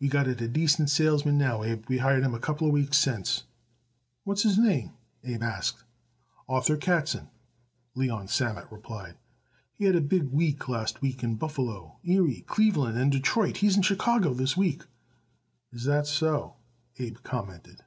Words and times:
We 0.00 0.08
got 0.08 0.26
it 0.26 0.40
a 0.40 0.48
decent 0.48 0.90
salesman 0.90 1.38
now, 1.38 1.62
Abe. 1.62 1.84
We 1.88 1.98
hired 1.98 2.24
him 2.24 2.34
a 2.34 2.40
couple 2.40 2.66
of 2.66 2.72
weeks 2.72 2.98
since." 2.98 3.44
"What's 4.24 4.42
his 4.42 4.58
name?" 4.58 4.90
Abe 5.22 5.44
asked. 5.44 5.84
"Arthur 6.48 6.76
Katzen," 6.76 7.28
Leon 7.94 8.26
Sammet 8.26 8.66
replied. 8.72 9.14
"He 9.76 9.84
had 9.84 9.94
a 9.94 10.00
big 10.00 10.32
week 10.32 10.68
last 10.68 11.00
week 11.00 11.22
in 11.22 11.36
Buffalo, 11.36 12.00
Erie, 12.02 12.42
Cleveland 12.48 12.98
and 12.98 13.12
Detroit. 13.12 13.58
He's 13.58 13.76
in 13.76 13.82
Chicago 13.82 14.34
this 14.34 14.56
week." 14.56 14.82
"Is 15.72 15.84
that 15.84 16.08
so?" 16.08 16.56
Abe 16.98 17.18
commented. 17.22 17.84